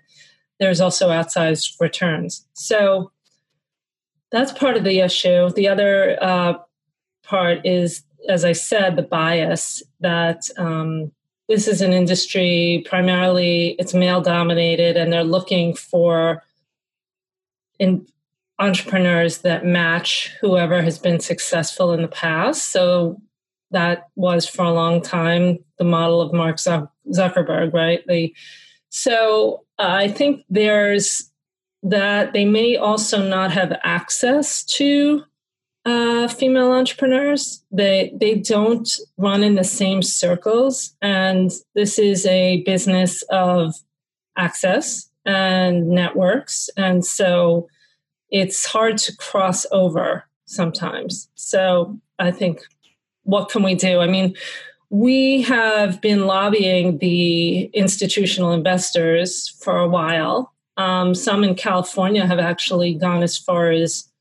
there's 0.59 0.81
also 0.81 1.09
outsized 1.09 1.79
returns. 1.79 2.45
So 2.53 3.11
that's 4.31 4.51
part 4.51 4.75
of 4.75 4.83
the 4.83 4.99
issue. 4.99 5.49
The 5.51 5.67
other 5.67 6.17
uh, 6.21 6.55
part 7.23 7.65
is, 7.65 8.03
as 8.27 8.43
I 8.43 8.53
said, 8.53 8.95
the 8.95 9.03
bias 9.03 9.83
that 9.99 10.49
um, 10.57 11.11
this 11.47 11.67
is 11.67 11.81
an 11.81 11.93
industry 11.93 12.83
primarily 12.87 13.75
it's 13.77 13.93
male 13.93 14.21
dominated, 14.21 14.97
and 14.97 15.13
they're 15.13 15.23
looking 15.23 15.75
for 15.75 16.43
in 17.77 18.07
entrepreneurs 18.59 19.39
that 19.39 19.65
match 19.65 20.31
whoever 20.39 20.81
has 20.81 20.97
been 20.97 21.19
successful 21.19 21.91
in 21.91 22.01
the 22.01 22.07
past. 22.07 22.69
So 22.69 23.21
that 23.71 24.07
was 24.15 24.47
for 24.47 24.63
a 24.63 24.73
long 24.73 25.01
time 25.01 25.59
the 25.77 25.83
model 25.83 26.21
of 26.21 26.33
Mark 26.33 26.57
Zuckerberg, 26.57 27.73
right? 27.73 28.01
They, 28.07 28.33
so 28.89 29.65
uh, 29.77 29.89
I 29.89 30.07
think 30.07 30.45
there's 30.49 31.29
that 31.83 32.33
they 32.33 32.45
may 32.45 32.77
also 32.77 33.27
not 33.27 33.51
have 33.51 33.77
access 33.83 34.63
to 34.63 35.23
uh, 35.85 36.27
female 36.27 36.71
entrepreneurs. 36.71 37.63
They 37.71 38.11
they 38.15 38.35
don't 38.35 38.89
run 39.17 39.43
in 39.43 39.55
the 39.55 39.63
same 39.63 40.01
circles, 40.01 40.95
and 41.01 41.51
this 41.75 41.99
is 41.99 42.25
a 42.25 42.63
business 42.63 43.21
of 43.29 43.75
access 44.35 45.09
and 45.25 45.89
networks, 45.89 46.69
and 46.75 47.05
so 47.05 47.67
it's 48.31 48.65
hard 48.65 48.97
to 48.99 49.15
cross 49.17 49.65
over 49.71 50.25
sometimes. 50.45 51.29
So 51.35 51.99
I 52.19 52.31
think, 52.31 52.61
what 53.23 53.49
can 53.49 53.63
we 53.63 53.75
do? 53.75 53.99
I 53.99 54.07
mean, 54.07 54.35
we 54.89 55.41
have 55.43 55.99
been 56.01 56.27
lobbying 56.27 56.99
the 56.99 57.63
institutional 57.73 58.51
investors 58.51 59.49
for 59.61 59.79
a 59.79 59.89
while. 59.89 60.53
Um, 60.77 61.15
some 61.15 61.43
in 61.43 61.55
California 61.55 62.25
have 62.25 62.39
actually 62.39 62.93
gone 62.93 63.23
as 63.23 63.37
far 63.37 63.71
as 63.71 64.11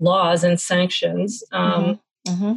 laws 0.00 0.44
and 0.44 0.60
sanctions. 0.60 1.42
Um, 1.52 2.00
mm-hmm. 2.26 2.32
Mm-hmm. 2.32 2.52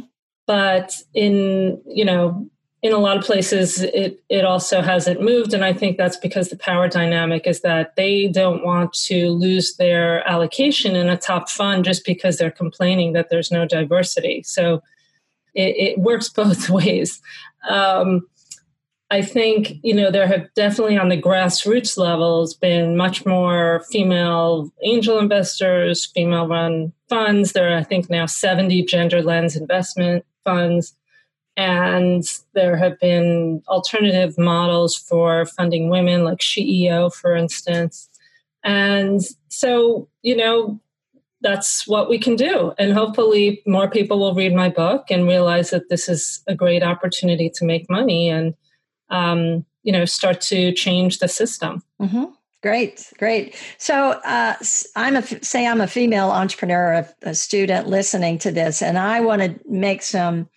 But 0.46 1.00
in 1.14 1.80
you 1.86 2.04
know 2.04 2.48
in 2.82 2.92
a 2.92 2.98
lot 2.98 3.16
of 3.16 3.24
places 3.24 3.82
it 3.82 4.22
it 4.28 4.44
also 4.44 4.82
hasn't 4.82 5.22
moved. 5.22 5.54
And 5.54 5.64
i 5.64 5.72
think 5.72 5.96
that's 5.96 6.16
because 6.16 6.48
the 6.48 6.56
power 6.56 6.88
dynamic 6.88 7.46
is 7.46 7.60
that 7.62 7.96
they 7.96 8.28
don't 8.28 8.64
want 8.64 8.92
to 9.04 9.30
lose 9.30 9.76
their 9.76 10.26
allocation 10.28 10.94
in 10.94 11.08
a 11.08 11.16
top 11.16 11.48
fund 11.48 11.84
just 11.84 12.04
because 12.04 12.36
they're 12.36 12.50
complaining 12.50 13.12
that 13.14 13.30
there's 13.30 13.50
no 13.50 13.66
diversity. 13.66 14.42
So 14.42 14.82
it, 15.54 15.74
it 15.76 15.98
works 15.98 16.28
both 16.42 16.68
ways. 16.70 17.20
Um, 17.68 18.26
i 19.10 19.22
think 19.22 19.74
you 19.84 19.94
know 19.94 20.10
there 20.10 20.26
have 20.26 20.52
definitely 20.54 20.98
on 20.98 21.08
the 21.08 21.20
grassroots 21.20 21.96
levels 21.96 22.54
been 22.54 22.96
much 22.96 23.24
more 23.24 23.84
female 23.88 24.68
angel 24.82 25.18
investors 25.20 26.06
female 26.06 26.48
run 26.48 26.92
funds. 27.08 27.52
There 27.52 27.72
are 27.72 27.76
i 27.78 27.84
think 27.84 28.10
now 28.10 28.26
70 28.26 28.84
gender 28.84 29.22
lens 29.22 29.54
investment 29.54 30.24
funds 30.44 30.94
and 31.56 32.24
there 32.54 32.76
have 32.76 32.98
been 33.00 33.62
alternative 33.68 34.36
models 34.36 34.94
for 34.94 35.46
funding 35.46 35.88
women, 35.88 36.24
like 36.24 36.38
SheEO, 36.38 37.14
for 37.14 37.34
instance. 37.34 38.08
And 38.62 39.22
so, 39.48 40.08
you 40.22 40.36
know, 40.36 40.80
that's 41.40 41.86
what 41.86 42.08
we 42.08 42.18
can 42.18 42.36
do. 42.36 42.72
And 42.78 42.92
hopefully, 42.92 43.62
more 43.66 43.88
people 43.88 44.18
will 44.18 44.34
read 44.34 44.54
my 44.54 44.68
book 44.68 45.06
and 45.10 45.26
realize 45.26 45.70
that 45.70 45.88
this 45.88 46.08
is 46.08 46.42
a 46.46 46.54
great 46.54 46.82
opportunity 46.82 47.50
to 47.50 47.64
make 47.64 47.88
money 47.88 48.28
and, 48.28 48.54
um, 49.10 49.64
you 49.82 49.92
know, 49.92 50.04
start 50.04 50.40
to 50.42 50.72
change 50.72 51.18
the 51.18 51.28
system. 51.28 51.82
Mm-hmm. 52.00 52.24
Great, 52.62 53.12
great. 53.18 53.54
So, 53.78 54.12
uh, 54.24 54.56
I'm 54.96 55.16
a 55.16 55.22
say 55.22 55.66
I'm 55.66 55.80
a 55.80 55.86
female 55.86 56.30
entrepreneur, 56.30 56.92
a, 56.94 57.30
a 57.30 57.34
student 57.34 57.86
listening 57.86 58.38
to 58.40 58.50
this, 58.50 58.82
and 58.82 58.98
I 58.98 59.20
want 59.20 59.42
to 59.42 59.54
make 59.66 60.02
some 60.02 60.48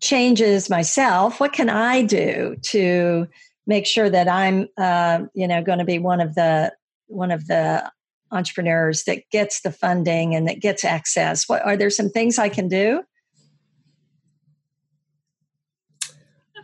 changes 0.00 0.70
myself. 0.70 1.40
What 1.40 1.52
can 1.52 1.68
I 1.68 2.02
do 2.02 2.56
to 2.62 3.28
make 3.66 3.86
sure 3.86 4.10
that 4.10 4.28
I'm, 4.28 4.68
uh, 4.76 5.22
you 5.34 5.46
know, 5.46 5.62
going 5.62 5.78
to 5.78 5.84
be 5.84 5.98
one 5.98 6.20
of 6.20 6.34
the 6.34 6.72
one 7.06 7.30
of 7.30 7.46
the 7.46 7.90
entrepreneurs 8.32 9.04
that 9.04 9.28
gets 9.30 9.62
the 9.62 9.72
funding 9.72 10.34
and 10.34 10.48
that 10.48 10.60
gets 10.60 10.84
access? 10.84 11.48
What 11.48 11.62
are 11.62 11.76
there 11.76 11.90
some 11.90 12.10
things 12.10 12.38
I 12.38 12.48
can 12.48 12.68
do? 12.68 13.02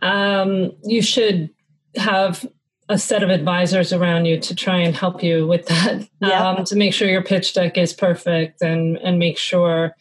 Um, 0.01 0.73
you 0.83 1.01
should 1.01 1.49
have 1.95 2.45
a 2.89 2.97
set 2.97 3.23
of 3.23 3.29
advisors 3.29 3.91
around 3.91 4.25
you 4.25 4.39
to 4.39 4.55
try 4.55 4.77
and 4.77 4.95
help 4.95 5.21
you 5.21 5.45
with 5.45 5.65
that 5.67 6.07
yep. 6.21 6.41
um, 6.41 6.63
to 6.65 6.75
make 6.75 6.93
sure 6.93 7.07
your 7.09 7.23
pitch 7.23 7.53
deck 7.53 7.77
is 7.77 7.93
perfect 7.93 8.61
and 8.61 8.97
and 8.97 9.19
make 9.19 9.37
sure 9.37 9.95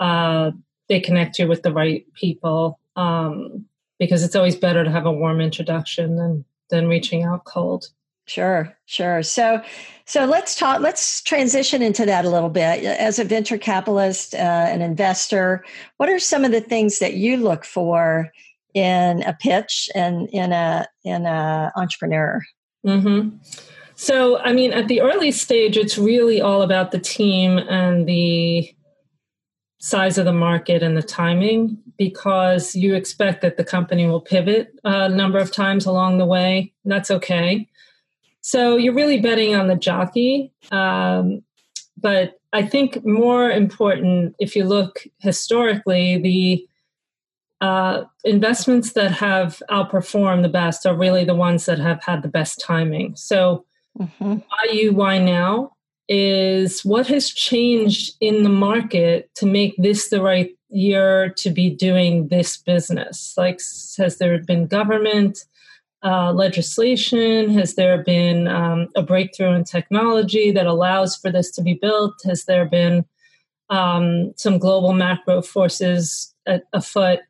uh, 0.00 0.50
they 0.88 1.00
connect 1.00 1.38
you 1.38 1.46
with 1.46 1.62
the 1.62 1.72
right 1.72 2.06
people 2.14 2.78
um, 2.96 3.64
because 3.98 4.22
it's 4.22 4.36
always 4.36 4.56
better 4.56 4.84
to 4.84 4.90
have 4.90 5.06
a 5.06 5.12
warm 5.12 5.40
introduction 5.40 6.16
than 6.16 6.44
than 6.70 6.88
reaching 6.88 7.24
out 7.24 7.44
cold. 7.44 7.86
Sure 8.26 8.76
sure. 8.86 9.22
So 9.22 9.62
so 10.04 10.24
let's 10.26 10.54
talk 10.54 10.80
let's 10.80 11.22
transition 11.22 11.82
into 11.82 12.04
that 12.06 12.24
a 12.24 12.30
little 12.30 12.50
bit. 12.50 12.84
As 12.84 13.18
a 13.18 13.24
venture 13.24 13.58
capitalist 13.58 14.34
uh, 14.34 14.38
an 14.68 14.82
investor 14.82 15.64
what 15.96 16.08
are 16.08 16.18
some 16.18 16.44
of 16.44 16.52
the 16.52 16.60
things 16.60 16.98
that 16.98 17.14
you 17.14 17.38
look 17.38 17.64
for 17.64 18.30
in 18.74 19.22
a 19.22 19.32
pitch 19.32 19.88
and 19.94 20.28
in 20.30 20.52
a 20.52 20.86
in 21.04 21.26
a 21.26 21.72
entrepreneur? 21.74 22.42
Mm-hmm. 22.86 23.36
so 23.96 24.38
i 24.38 24.52
mean 24.52 24.72
at 24.72 24.86
the 24.86 25.00
early 25.00 25.32
stage 25.32 25.76
it's 25.76 25.98
really 25.98 26.40
all 26.40 26.62
about 26.62 26.92
the 26.92 26.98
team 27.00 27.58
and 27.58 28.06
the 28.06 28.72
size 29.80 30.18
of 30.18 30.24
the 30.24 30.32
market 30.32 30.82
and 30.82 30.96
the 30.96 31.02
timing 31.02 31.78
because 31.96 32.74
you 32.74 32.94
expect 32.94 33.42
that 33.42 33.56
the 33.56 33.64
company 33.64 34.06
will 34.06 34.20
pivot 34.20 34.72
a 34.84 35.08
number 35.08 35.38
of 35.38 35.52
times 35.52 35.86
along 35.86 36.18
the 36.18 36.26
way 36.26 36.72
that's 36.84 37.10
okay 37.10 37.68
so 38.40 38.76
you're 38.76 38.94
really 38.94 39.20
betting 39.20 39.54
on 39.54 39.68
the 39.68 39.76
jockey 39.76 40.52
um, 40.72 41.42
but 41.96 42.40
i 42.52 42.62
think 42.62 43.04
more 43.04 43.50
important 43.50 44.34
if 44.40 44.56
you 44.56 44.64
look 44.64 45.04
historically 45.18 46.18
the 46.18 46.66
uh, 47.60 48.04
investments 48.24 48.92
that 48.92 49.10
have 49.10 49.62
outperformed 49.70 50.42
the 50.42 50.48
best 50.48 50.86
are 50.86 50.96
really 50.96 51.24
the 51.24 51.34
ones 51.34 51.66
that 51.66 51.78
have 51.78 52.02
had 52.04 52.22
the 52.22 52.28
best 52.28 52.60
timing. 52.60 53.16
So, 53.16 53.64
mm-hmm. 53.98 54.34
why 54.34 54.72
you, 54.72 54.92
why 54.92 55.18
now 55.18 55.72
is 56.08 56.84
what 56.84 57.06
has 57.08 57.30
changed 57.30 58.16
in 58.20 58.42
the 58.42 58.48
market 58.48 59.30
to 59.34 59.46
make 59.46 59.74
this 59.76 60.08
the 60.08 60.22
right 60.22 60.50
year 60.70 61.30
to 61.36 61.50
be 61.50 61.70
doing 61.70 62.28
this 62.28 62.56
business? 62.56 63.34
Like, 63.36 63.60
has 63.98 64.18
there 64.18 64.38
been 64.38 64.66
government 64.66 65.44
uh, 66.02 66.32
legislation? 66.32 67.50
Has 67.50 67.74
there 67.74 68.02
been 68.02 68.48
um, 68.48 68.88
a 68.96 69.02
breakthrough 69.02 69.52
in 69.54 69.64
technology 69.64 70.50
that 70.52 70.66
allows 70.66 71.16
for 71.16 71.30
this 71.30 71.50
to 71.52 71.62
be 71.62 71.74
built? 71.74 72.14
Has 72.24 72.44
there 72.44 72.66
been 72.66 73.04
um, 73.70 74.32
some 74.36 74.58
global 74.58 74.92
macro 74.92 75.42
forces 75.42 76.34
at, 76.46 76.64
afoot? 76.72 77.20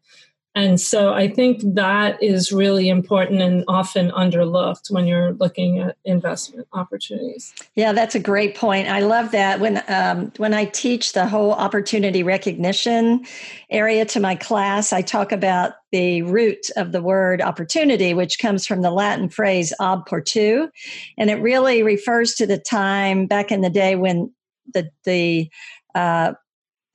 And 0.58 0.80
so 0.80 1.14
I 1.14 1.28
think 1.28 1.60
that 1.62 2.20
is 2.20 2.50
really 2.50 2.88
important 2.88 3.40
and 3.40 3.62
often 3.68 4.10
underlooked 4.10 4.90
when 4.90 5.06
you're 5.06 5.34
looking 5.34 5.78
at 5.78 5.96
investment 6.04 6.66
opportunities. 6.72 7.54
Yeah, 7.76 7.92
that's 7.92 8.16
a 8.16 8.18
great 8.18 8.56
point. 8.56 8.88
I 8.88 8.98
love 8.98 9.30
that. 9.30 9.60
When 9.60 9.84
um, 9.86 10.32
when 10.36 10.54
I 10.54 10.64
teach 10.64 11.12
the 11.12 11.28
whole 11.28 11.52
opportunity 11.52 12.24
recognition 12.24 13.24
area 13.70 14.04
to 14.06 14.18
my 14.18 14.34
class, 14.34 14.92
I 14.92 15.00
talk 15.00 15.30
about 15.30 15.74
the 15.92 16.22
root 16.22 16.70
of 16.74 16.90
the 16.90 17.02
word 17.02 17.40
opportunity, 17.40 18.12
which 18.12 18.40
comes 18.40 18.66
from 18.66 18.82
the 18.82 18.90
Latin 18.90 19.28
phrase 19.28 19.72
ob 19.78 20.08
portu, 20.08 20.68
and 21.16 21.30
it 21.30 21.36
really 21.36 21.84
refers 21.84 22.34
to 22.34 22.48
the 22.48 22.58
time 22.58 23.28
back 23.28 23.52
in 23.52 23.60
the 23.60 23.70
day 23.70 23.94
when 23.94 24.34
the 24.74 24.90
the 25.04 25.48
uh, 25.94 26.32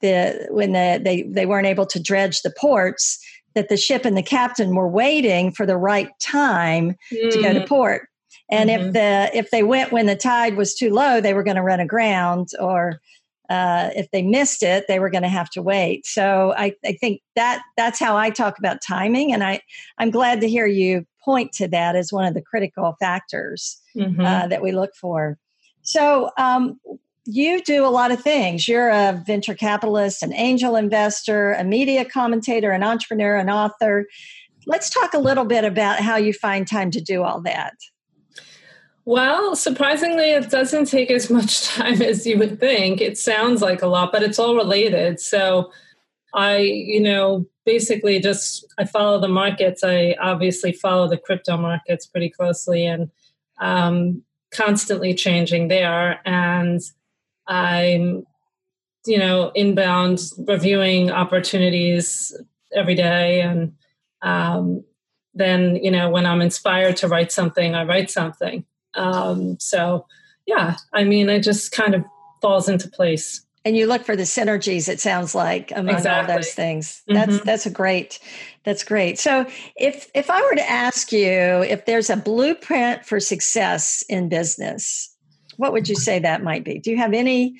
the 0.01 0.47
when 0.51 0.73
the, 0.73 0.99
they 1.01 1.21
they 1.23 1.45
weren't 1.45 1.65
able 1.65 1.85
to 1.85 1.99
dredge 1.99 2.41
the 2.41 2.53
ports 2.59 3.19
that 3.55 3.69
the 3.69 3.77
ship 3.77 4.05
and 4.05 4.17
the 4.17 4.23
captain 4.23 4.75
were 4.75 4.87
waiting 4.87 5.51
for 5.51 5.65
the 5.65 5.77
right 5.77 6.09
time 6.19 6.95
mm. 7.11 7.31
to 7.31 7.41
go 7.41 7.53
to 7.53 7.61
mm. 7.61 7.67
port. 7.67 8.07
And 8.51 8.69
mm-hmm. 8.69 8.87
if 8.87 8.93
the 8.93 9.37
if 9.37 9.51
they 9.51 9.63
went 9.63 9.91
when 9.91 10.05
the 10.05 10.15
tide 10.15 10.55
was 10.57 10.75
too 10.75 10.91
low, 10.91 11.21
they 11.21 11.33
were 11.33 11.43
going 11.43 11.55
to 11.55 11.63
run 11.63 11.79
aground, 11.79 12.49
or 12.59 12.99
uh, 13.49 13.89
if 13.95 14.11
they 14.11 14.21
missed 14.21 14.63
it, 14.63 14.85
they 14.87 14.99
were 14.99 15.09
going 15.09 15.23
to 15.23 15.29
have 15.29 15.49
to 15.51 15.61
wait. 15.61 16.05
So 16.05 16.53
I, 16.57 16.73
I 16.85 16.93
think 16.93 17.21
that 17.35 17.61
that's 17.77 17.99
how 17.99 18.17
I 18.17 18.29
talk 18.29 18.59
about 18.59 18.81
timing, 18.81 19.33
and 19.33 19.43
I 19.43 19.61
I'm 19.97 20.11
glad 20.11 20.41
to 20.41 20.49
hear 20.49 20.67
you 20.67 21.05
point 21.23 21.53
to 21.53 21.67
that 21.69 21.95
as 21.95 22.11
one 22.11 22.25
of 22.25 22.33
the 22.33 22.41
critical 22.41 22.95
factors 22.99 23.79
mm-hmm. 23.95 24.19
uh, 24.19 24.47
that 24.47 24.61
we 24.61 24.71
look 24.71 24.93
for. 24.95 25.37
So, 25.81 26.31
um, 26.37 26.79
you 27.25 27.61
do 27.63 27.85
a 27.85 27.87
lot 27.87 28.11
of 28.11 28.21
things. 28.21 28.67
You're 28.67 28.89
a 28.89 29.21
venture 29.25 29.53
capitalist, 29.53 30.23
an 30.23 30.33
angel 30.33 30.75
investor, 30.75 31.53
a 31.53 31.63
media 31.63 32.05
commentator, 32.05 32.71
an 32.71 32.83
entrepreneur, 32.83 33.35
an 33.35 33.49
author. 33.49 34.05
Let's 34.65 34.89
talk 34.89 35.13
a 35.13 35.19
little 35.19 35.45
bit 35.45 35.63
about 35.63 35.99
how 35.99 36.17
you 36.17 36.33
find 36.33 36.67
time 36.67 36.91
to 36.91 37.01
do 37.01 37.23
all 37.23 37.41
that. 37.41 37.75
Well, 39.05 39.55
surprisingly, 39.55 40.31
it 40.31 40.49
doesn't 40.49 40.85
take 40.85 41.11
as 41.11 41.29
much 41.29 41.63
time 41.67 42.01
as 42.01 42.25
you 42.25 42.37
would 42.39 42.59
think. 42.59 43.01
It 43.01 43.17
sounds 43.17 43.61
like 43.61 43.81
a 43.81 43.87
lot, 43.87 44.11
but 44.11 44.23
it's 44.23 44.39
all 44.39 44.55
related. 44.55 45.19
So 45.19 45.71
I, 46.33 46.57
you 46.57 47.01
know, 47.01 47.45
basically 47.65 48.19
just 48.19 48.65
I 48.77 48.85
follow 48.85 49.19
the 49.19 49.27
markets. 49.27 49.83
I 49.83 50.15
obviously 50.21 50.71
follow 50.71 51.07
the 51.07 51.17
crypto 51.17 51.57
markets 51.57 52.05
pretty 52.05 52.29
closely 52.29 52.85
and 52.85 53.11
um, 53.59 54.23
constantly 54.51 55.13
changing 55.13 55.67
there. 55.67 56.19
And 56.25 56.81
I'm, 57.47 58.25
you 59.05 59.17
know, 59.17 59.51
inbound 59.55 60.19
reviewing 60.47 61.11
opportunities 61.11 62.35
every 62.73 62.95
day. 62.95 63.41
And 63.41 63.73
um, 64.21 64.83
then, 65.33 65.75
you 65.77 65.91
know, 65.91 66.09
when 66.09 66.25
I'm 66.25 66.41
inspired 66.41 66.97
to 66.97 67.07
write 67.07 67.31
something, 67.31 67.75
I 67.75 67.83
write 67.83 68.09
something. 68.09 68.65
Um, 68.95 69.57
so, 69.59 70.05
yeah, 70.45 70.77
I 70.93 71.03
mean, 71.03 71.29
it 71.29 71.41
just 71.41 71.71
kind 71.71 71.95
of 71.95 72.03
falls 72.41 72.69
into 72.69 72.89
place. 72.89 73.45
And 73.65 73.77
you 73.77 73.87
look 73.87 74.03
for 74.03 74.17
the 74.17 74.23
synergies. 74.23 74.89
It 74.89 74.99
sounds 74.99 75.33
like 75.33 75.71
among 75.71 75.95
exactly. 75.95 76.33
all 76.33 76.37
those 76.37 76.51
things. 76.51 77.01
That's 77.07 77.35
mm-hmm. 77.35 77.45
that's 77.45 77.65
a 77.65 77.69
great. 77.69 78.19
That's 78.65 78.83
great. 78.83 79.17
So, 79.19 79.47
if 79.77 80.11
if 80.13 80.29
I 80.29 80.41
were 80.41 80.55
to 80.55 80.69
ask 80.69 81.13
you 81.13 81.63
if 81.63 81.85
there's 81.85 82.09
a 82.09 82.17
blueprint 82.17 83.05
for 83.05 83.21
success 83.21 84.03
in 84.09 84.27
business, 84.27 85.12
what 85.57 85.73
would 85.73 85.89
you 85.89 85.95
say 85.95 86.19
that 86.19 86.43
might 86.43 86.63
be? 86.63 86.79
Do 86.79 86.91
you 86.91 86.97
have 86.97 87.13
any 87.13 87.55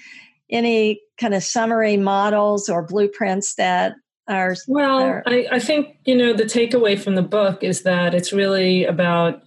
any 0.49 1.01
kind 1.17 1.34
of 1.34 1.43
summary 1.43 1.97
models 1.97 2.69
or 2.69 2.86
blueprints 2.86 3.56
that 3.56 3.95
are 4.27 4.56
well 4.67 5.01
are, 5.01 5.23
I, 5.25 5.47
I 5.51 5.60
think 5.60 5.97
you 6.06 6.15
know 6.15 6.34
the 6.34 6.43
takeaway 6.43 6.99
from 6.99 7.15
the 7.15 7.21
book 7.21 7.63
is 7.63 7.84
that 7.84 8.13
it's 8.13 8.32
really 8.32 8.86
about 8.86 9.43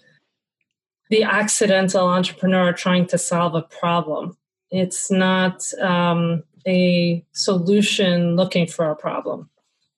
the 1.09 1.23
accidental 1.23 2.09
entrepreneur 2.09 2.73
trying 2.73 3.07
to 3.07 3.19
solve 3.19 3.55
a 3.55 3.63
problem. 3.63 4.37
It's 4.71 5.11
not 5.11 5.63
um, 5.81 6.43
a 6.67 7.25
solution 7.33 8.35
looking 8.35 8.67
for 8.67 8.91
a 8.91 8.97
problem. 8.97 9.49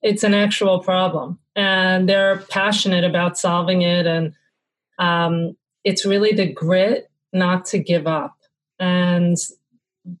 It's 0.01 0.23
an 0.23 0.33
actual 0.33 0.79
problem 0.79 1.39
and 1.55 2.07
they're 2.07 2.37
passionate 2.49 3.03
about 3.03 3.37
solving 3.37 3.81
it 3.81 4.05
and 4.05 4.33
um, 4.97 5.57
it's 5.83 6.05
really 6.05 6.33
the 6.33 6.51
grit 6.51 7.09
not 7.33 7.65
to 7.65 7.79
give 7.79 8.07
up 8.07 8.38
and 8.79 9.37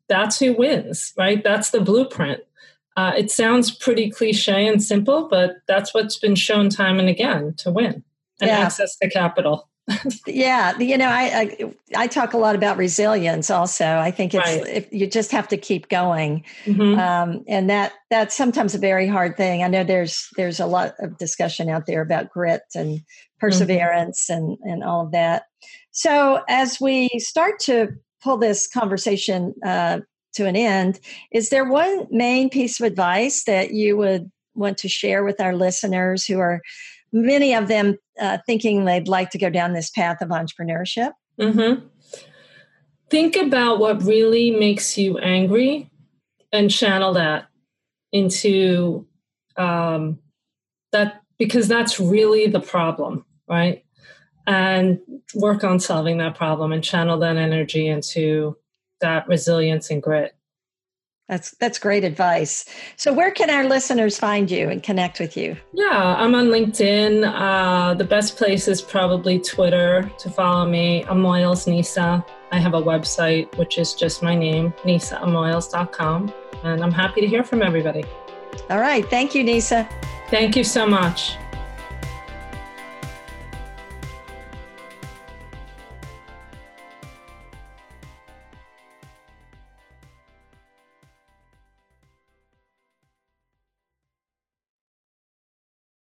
that's 0.07 0.39
who 0.39 0.53
wins, 0.53 1.13
right? 1.17 1.43
That's 1.43 1.71
the 1.71 1.81
blueprint. 1.81 2.41
Uh, 2.97 3.13
it 3.17 3.31
sounds 3.31 3.71
pretty 3.71 4.09
cliche 4.09 4.67
and 4.67 4.83
simple, 4.83 5.27
but 5.29 5.57
that's 5.67 5.93
what's 5.93 6.17
been 6.17 6.35
shown 6.35 6.69
time 6.69 6.99
and 6.99 7.07
again 7.07 7.53
to 7.57 7.71
win 7.71 8.03
and 8.41 8.49
yeah. 8.49 8.59
access 8.59 8.97
to 8.97 9.09
capital. 9.09 9.69
yeah, 10.27 10.77
you 10.77 10.97
know, 10.97 11.07
I, 11.07 11.57
I, 11.59 11.73
I 11.95 12.07
talk 12.07 12.33
a 12.33 12.37
lot 12.37 12.55
about 12.55 12.77
resilience. 12.77 13.49
Also, 13.49 13.85
I 13.85 14.11
think 14.11 14.33
it's 14.33 14.45
right. 14.45 14.67
if 14.67 14.91
you 14.91 15.07
just 15.07 15.31
have 15.31 15.47
to 15.47 15.57
keep 15.57 15.89
going, 15.89 16.43
mm-hmm. 16.65 16.99
um, 16.99 17.43
and 17.47 17.69
that 17.69 17.93
that's 18.09 18.35
sometimes 18.35 18.75
a 18.75 18.79
very 18.79 19.07
hard 19.07 19.35
thing. 19.35 19.63
I 19.63 19.67
know 19.67 19.83
there's 19.83 20.27
there's 20.35 20.59
a 20.59 20.67
lot 20.67 20.93
of 20.99 21.17
discussion 21.17 21.69
out 21.69 21.85
there 21.87 22.01
about 22.01 22.29
grit 22.29 22.61
and 22.75 22.97
mm-hmm. 22.97 23.39
perseverance 23.39 24.27
mm-hmm. 24.29 24.43
and 24.43 24.57
and 24.61 24.83
all 24.83 25.05
of 25.05 25.11
that. 25.11 25.43
So 25.91 26.43
as 26.47 26.79
we 26.79 27.09
start 27.17 27.59
to 27.61 27.89
pull 28.21 28.37
this 28.37 28.67
conversation 28.67 29.53
uh, 29.65 29.99
to 30.33 30.45
an 30.45 30.55
end, 30.55 30.99
is 31.31 31.49
there 31.49 31.65
one 31.65 32.07
main 32.11 32.49
piece 32.49 32.79
of 32.79 32.85
advice 32.85 33.43
that 33.45 33.71
you 33.71 33.97
would 33.97 34.31
want 34.55 34.77
to 34.79 34.89
share 34.89 35.23
with 35.23 35.39
our 35.39 35.55
listeners 35.55 36.25
who 36.25 36.39
are 36.39 36.61
many 37.11 37.53
of 37.53 37.67
them 37.67 37.97
uh, 38.19 38.37
thinking 38.45 38.85
they'd 38.85 39.07
like 39.07 39.29
to 39.31 39.37
go 39.37 39.49
down 39.49 39.73
this 39.73 39.89
path 39.89 40.21
of 40.21 40.29
entrepreneurship? 40.29 41.11
Mm-hmm. 41.39 41.85
think 43.09 43.37
about 43.37 43.79
what 43.79 44.03
really 44.03 44.51
makes 44.51 44.97
you 44.97 45.17
angry 45.19 45.89
and 46.51 46.69
channel 46.69 47.13
that 47.13 47.47
into 48.11 49.07
um, 49.55 50.19
that 50.91 51.21
because 51.37 51.67
that's 51.67 51.99
really 51.99 52.47
the 52.47 52.59
problem, 52.59 53.25
right? 53.47 53.85
And 54.47 54.99
work 55.35 55.63
on 55.63 55.79
solving 55.79 56.17
that 56.17 56.35
problem 56.35 56.71
and 56.71 56.83
channel 56.83 57.19
that 57.19 57.37
energy 57.37 57.87
into 57.87 58.57
that 59.01 59.27
resilience 59.27 59.91
and 59.91 60.01
grit. 60.01 60.35
That's 61.29 61.51
that's 61.51 61.77
great 61.77 62.03
advice. 62.03 62.65
So, 62.95 63.13
where 63.13 63.29
can 63.29 63.51
our 63.51 63.63
listeners 63.63 64.17
find 64.17 64.49
you 64.49 64.67
and 64.67 64.81
connect 64.81 65.19
with 65.19 65.37
you? 65.37 65.55
Yeah, 65.73 66.15
I'm 66.17 66.33
on 66.33 66.47
LinkedIn. 66.47 67.23
Uh, 67.23 67.93
the 67.93 68.03
best 68.03 68.35
place 68.35 68.67
is 68.67 68.81
probably 68.81 69.39
Twitter 69.39 70.11
to 70.17 70.29
follow 70.31 70.67
me. 70.67 71.05
I'm 71.07 71.21
Nisa. 71.21 72.25
I 72.51 72.59
have 72.59 72.73
a 72.73 72.81
website 72.81 73.55
which 73.59 73.77
is 73.77 73.93
just 73.93 74.23
my 74.23 74.33
name, 74.33 74.73
nisaamoils.com, 74.83 76.33
and 76.63 76.83
I'm 76.83 76.91
happy 76.91 77.21
to 77.21 77.27
hear 77.27 77.43
from 77.43 77.61
everybody. 77.61 78.03
All 78.71 78.79
right, 78.79 79.07
thank 79.07 79.35
you, 79.35 79.43
Nisa. 79.43 79.87
Thank 80.31 80.55
you 80.55 80.63
so 80.63 80.87
much. 80.87 81.37